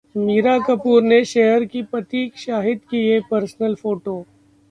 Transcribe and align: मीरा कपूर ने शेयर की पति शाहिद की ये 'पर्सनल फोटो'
मीरा 0.15 0.57
कपूर 0.59 1.03
ने 1.03 1.23
शेयर 1.25 1.65
की 1.65 1.81
पति 1.83 2.31
शाहिद 2.37 2.79
की 2.91 2.97
ये 2.99 3.19
'पर्सनल 3.21 3.75
फोटो' 3.75 4.23